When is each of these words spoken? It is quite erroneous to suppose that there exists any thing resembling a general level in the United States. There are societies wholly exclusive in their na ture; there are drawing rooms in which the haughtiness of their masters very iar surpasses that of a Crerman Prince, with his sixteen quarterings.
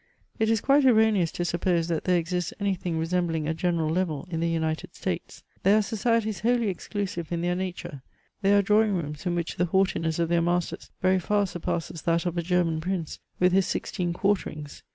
It 0.39 0.49
is 0.49 0.61
quite 0.61 0.83
erroneous 0.83 1.31
to 1.33 1.45
suppose 1.45 1.87
that 1.89 2.05
there 2.05 2.17
exists 2.17 2.53
any 2.59 2.73
thing 2.73 2.97
resembling 2.97 3.47
a 3.47 3.53
general 3.53 3.87
level 3.91 4.27
in 4.31 4.39
the 4.39 4.49
United 4.49 4.95
States. 4.95 5.43
There 5.61 5.77
are 5.77 5.81
societies 5.83 6.39
wholly 6.39 6.69
exclusive 6.69 7.31
in 7.31 7.41
their 7.41 7.53
na 7.53 7.69
ture; 7.71 8.01
there 8.41 8.57
are 8.57 8.63
drawing 8.63 8.95
rooms 8.95 9.27
in 9.27 9.35
which 9.35 9.57
the 9.57 9.65
haughtiness 9.65 10.17
of 10.17 10.27
their 10.29 10.41
masters 10.41 10.89
very 11.03 11.19
iar 11.19 11.47
surpasses 11.47 12.01
that 12.01 12.25
of 12.25 12.35
a 12.35 12.41
Crerman 12.41 12.81
Prince, 12.81 13.19
with 13.39 13.51
his 13.51 13.67
sixteen 13.67 14.11
quarterings. 14.11 14.81